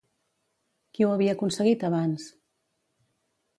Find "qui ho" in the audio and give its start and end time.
0.97-1.11